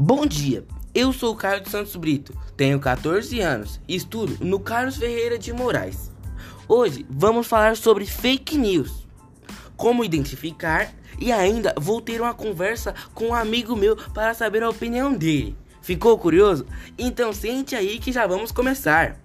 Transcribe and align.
Bom 0.00 0.26
dia, 0.26 0.64
eu 0.94 1.12
sou 1.12 1.32
o 1.32 1.36
Caio 1.36 1.60
de 1.60 1.68
Santos 1.68 1.96
Brito, 1.96 2.32
tenho 2.56 2.78
14 2.78 3.40
anos 3.40 3.80
e 3.88 3.96
estudo 3.96 4.38
no 4.44 4.60
Carlos 4.60 4.96
Ferreira 4.96 5.36
de 5.36 5.52
Moraes. 5.52 6.12
Hoje 6.68 7.04
vamos 7.10 7.48
falar 7.48 7.76
sobre 7.76 8.06
fake 8.06 8.56
news, 8.56 9.08
como 9.76 10.04
identificar 10.04 10.94
e 11.18 11.32
ainda 11.32 11.74
vou 11.76 12.00
ter 12.00 12.20
uma 12.20 12.32
conversa 12.32 12.94
com 13.12 13.30
um 13.30 13.34
amigo 13.34 13.74
meu 13.74 13.96
para 13.96 14.32
saber 14.34 14.62
a 14.62 14.70
opinião 14.70 15.12
dele. 15.12 15.56
Ficou 15.82 16.16
curioso? 16.16 16.64
Então 16.96 17.32
sente 17.32 17.74
aí 17.74 17.98
que 17.98 18.12
já 18.12 18.24
vamos 18.24 18.52
começar. 18.52 19.18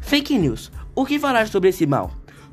Fake 0.00 0.36
news. 0.36 0.72
O 0.92 1.06
que 1.06 1.20
falar 1.20 1.46
sobre 1.46 1.68
esse 1.68 1.86
mal? 1.86 2.10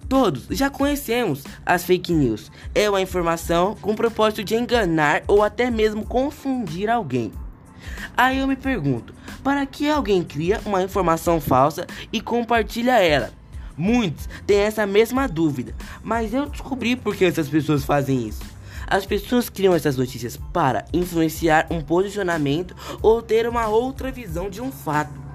Todos 0.10 0.48
já 0.50 0.72
conhecemos 0.72 1.44
as 1.64 1.84
fake 1.84 2.12
news. 2.12 2.52
É 2.74 2.90
uma 2.90 3.00
informação 3.00 3.76
com 3.80 3.92
o 3.92 3.96
propósito 3.96 4.44
de 4.44 4.56
enganar 4.56 5.22
ou 5.28 5.44
até 5.44 5.70
mesmo 5.70 6.04
confundir 6.04 6.90
alguém. 6.90 7.32
Aí 8.18 8.40
eu 8.40 8.48
me 8.48 8.56
pergunto, 8.56 9.14
para 9.44 9.64
que 9.68 9.88
alguém 9.88 10.24
cria 10.24 10.60
uma 10.66 10.82
informação 10.82 11.40
falsa 11.40 11.86
e 12.12 12.20
compartilha 12.20 13.00
ela? 13.00 13.32
Muitos 13.78 14.28
têm 14.48 14.58
essa 14.58 14.86
mesma 14.86 15.28
dúvida, 15.28 15.76
mas 16.04 16.34
eu 16.34 16.48
descobri 16.48 16.96
por 16.96 17.16
que 17.16 17.24
essas 17.24 17.48
pessoas 17.48 17.86
fazem 17.86 18.28
isso. 18.28 18.42
As 18.88 19.06
pessoas 19.06 19.48
criam 19.48 19.76
essas 19.76 19.96
notícias 19.96 20.38
para 20.52 20.86
influenciar 20.92 21.68
um 21.70 21.82
posicionamento 21.82 22.76
ou 23.04 23.22
ter 23.22 23.48
uma 23.48 23.68
outra 23.68 24.12
visão 24.12 24.50
de 24.50 24.60
um 24.60 24.72
fato. 24.72 25.29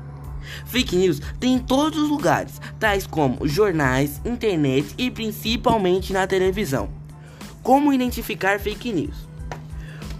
Fake 0.66 0.96
news 0.96 1.20
tem 1.38 1.54
em 1.54 1.58
todos 1.58 1.98
os 1.98 2.08
lugares, 2.08 2.60
tais 2.78 3.06
como 3.06 3.46
jornais, 3.46 4.20
internet 4.24 4.94
e 4.98 5.10
principalmente 5.10 6.12
na 6.12 6.26
televisão. 6.26 6.88
Como 7.62 7.92
identificar 7.92 8.60
fake 8.60 8.92
news? 8.92 9.28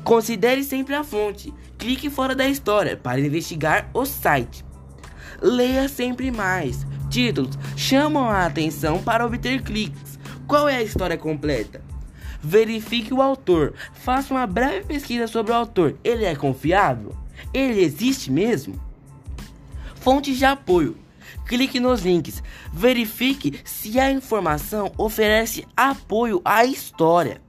Considere 0.03 0.63
sempre 0.65 0.95
a 0.95 1.05
fonte. 1.05 1.53
Clique 1.79 2.09
fora 2.09 2.35
da 2.35 2.49
história 2.49 2.97
para 2.97 3.21
investigar 3.21 3.91
o 3.93 4.05
site. 4.07 4.65
Leia 5.41 5.89
sempre 5.89 6.31
mais. 6.31 6.87
Títulos 7.11 7.59
chamam 7.77 8.29
a 8.29 8.47
atenção 8.47 9.03
para 9.03 9.27
obter 9.27 9.63
cliques. 9.63 10.19
Qual 10.47 10.69
é 10.69 10.77
a 10.77 10.83
história 10.83 11.17
completa? 11.17 11.83
Verifique 12.43 13.13
o 13.13 13.23
autor. 13.23 13.73
Faça 13.93 14.33
uma 14.33 14.47
breve 14.47 14.87
pesquisa 14.87 15.27
sobre 15.27 15.53
o 15.53 15.55
autor. 15.55 15.97
Ele 16.05 16.25
é 16.25 16.35
confiável? 16.35 17.15
Ele 17.53 17.81
existe 17.83 18.31
mesmo? 18.31 18.79
Fontes 20.05 20.37
de 20.37 20.45
apoio. 20.45 20.99
Clique 21.47 21.81
nos 21.81 22.03
links. 22.03 22.43
Verifique 22.71 23.63
se 23.65 23.99
a 23.99 24.11
informação 24.11 24.93
oferece 24.99 25.67
apoio 25.75 26.43
à 26.45 26.63
história. 26.63 27.41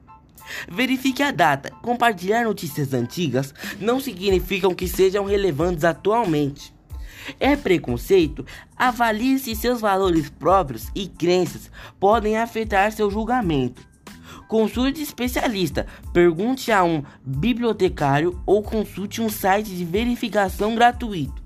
Verifique 0.65 1.21
a 1.21 1.31
data. 1.31 1.69
Compartilhar 1.81 2.45
notícias 2.45 2.93
antigas 2.93 3.53
não 3.77 3.99
significam 3.99 4.73
que 4.73 4.87
sejam 4.87 5.25
relevantes 5.25 5.83
atualmente. 5.83 6.73
É 7.41 7.57
preconceito? 7.57 8.45
Avalie 8.77 9.37
se 9.37 9.53
seus 9.53 9.81
valores 9.81 10.29
próprios 10.29 10.89
e 10.95 11.09
crenças 11.09 11.69
podem 11.99 12.37
afetar 12.37 12.89
seu 12.93 13.11
julgamento. 13.11 13.85
Consulte 14.47 15.01
especialista, 15.01 15.87
pergunte 16.13 16.71
a 16.71 16.85
um 16.85 17.03
bibliotecário 17.21 18.41
ou 18.45 18.63
consulte 18.63 19.21
um 19.21 19.27
site 19.27 19.75
de 19.75 19.83
verificação 19.83 20.73
gratuito. 20.73 21.44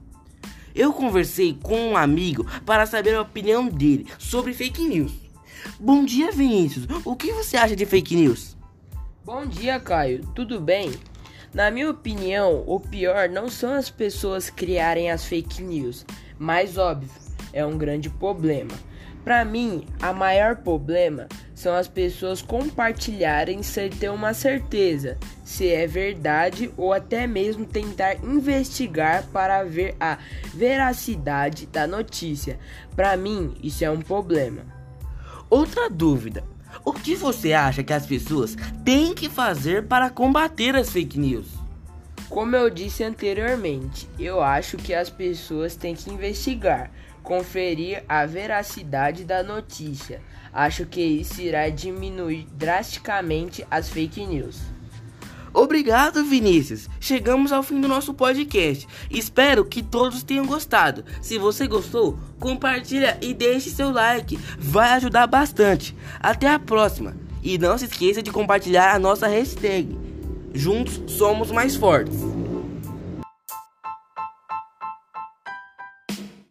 Eu 0.79 0.93
conversei 0.93 1.59
com 1.61 1.77
um 1.89 1.97
amigo 1.97 2.45
para 2.65 2.85
saber 2.85 3.13
a 3.13 3.21
opinião 3.21 3.67
dele 3.67 4.07
sobre 4.17 4.53
fake 4.53 4.87
news. 4.87 5.11
Bom 5.77 6.05
dia, 6.05 6.31
Vinícius. 6.31 6.87
O 7.03 7.17
que 7.17 7.33
você 7.33 7.57
acha 7.57 7.75
de 7.75 7.85
fake 7.85 8.15
news? 8.15 8.55
Bom 9.25 9.45
dia, 9.45 9.77
Caio. 9.77 10.25
Tudo 10.33 10.57
bem? 10.57 10.89
Na 11.53 11.69
minha 11.69 11.89
opinião, 11.89 12.63
o 12.65 12.79
pior 12.79 13.27
não 13.27 13.49
são 13.49 13.73
as 13.73 13.89
pessoas 13.89 14.49
criarem 14.49 15.11
as 15.11 15.25
fake 15.25 15.61
news, 15.61 16.05
mas 16.37 16.77
óbvio, 16.77 17.11
é 17.51 17.65
um 17.65 17.77
grande 17.77 18.09
problema. 18.09 18.71
Para 19.25 19.43
mim, 19.43 19.85
a 20.01 20.13
maior 20.13 20.55
problema 20.55 21.27
são 21.59 21.75
as 21.75 21.89
pessoas 21.89 22.41
compartilharem 22.41 23.61
sem 23.61 23.89
ter 23.89 24.09
uma 24.09 24.33
certeza 24.33 25.17
se 25.43 25.67
é 25.67 25.85
verdade 25.85 26.71
ou 26.77 26.93
até 26.93 27.27
mesmo 27.27 27.65
tentar 27.65 28.15
investigar 28.23 29.25
para 29.33 29.65
ver 29.65 29.93
a 29.99 30.17
veracidade 30.53 31.65
da 31.65 31.85
notícia. 31.85 32.57
Para 32.95 33.17
mim, 33.17 33.57
isso 33.61 33.83
é 33.83 33.91
um 33.91 33.99
problema. 33.99 34.61
Outra 35.49 35.89
dúvida: 35.89 36.45
o 36.85 36.93
que 36.93 37.13
você 37.13 37.51
acha 37.51 37.83
que 37.83 37.91
as 37.91 38.05
pessoas 38.05 38.55
têm 38.85 39.13
que 39.13 39.27
fazer 39.27 39.85
para 39.85 40.09
combater 40.09 40.77
as 40.77 40.89
fake 40.89 41.19
news? 41.19 41.47
Como 42.29 42.55
eu 42.55 42.69
disse 42.69 43.03
anteriormente, 43.03 44.07
eu 44.17 44.41
acho 44.41 44.77
que 44.77 44.93
as 44.93 45.09
pessoas 45.09 45.75
têm 45.75 45.93
que 45.93 46.09
investigar, 46.09 46.89
conferir 47.29 48.03
a 48.09 48.25
veracidade 48.25 49.23
da 49.23 49.43
notícia. 49.43 50.19
Acho 50.51 50.83
que 50.87 50.99
isso 50.99 51.39
irá 51.39 51.69
diminuir 51.69 52.47
drasticamente 52.53 53.63
as 53.69 53.87
fake 53.87 54.25
news. 54.25 54.57
Obrigado, 55.53 56.25
Vinícius. 56.25 56.89
Chegamos 56.99 57.51
ao 57.51 57.61
fim 57.61 57.79
do 57.79 57.87
nosso 57.87 58.15
podcast. 58.15 58.87
Espero 59.11 59.63
que 59.63 59.83
todos 59.83 60.23
tenham 60.23 60.43
gostado. 60.43 61.05
Se 61.21 61.37
você 61.37 61.67
gostou, 61.67 62.17
compartilha 62.39 63.15
e 63.21 63.31
deixe 63.31 63.69
seu 63.69 63.91
like. 63.91 64.39
Vai 64.57 64.93
ajudar 64.93 65.27
bastante. 65.27 65.95
Até 66.19 66.51
a 66.51 66.57
próxima. 66.57 67.15
E 67.43 67.59
não 67.59 67.77
se 67.77 67.85
esqueça 67.85 68.23
de 68.23 68.31
compartilhar 68.31 68.95
a 68.95 68.99
nossa 68.99 69.27
hashtag. 69.27 69.95
Juntos 70.51 70.99
somos 71.05 71.51
mais 71.51 71.75
fortes. 71.75 72.17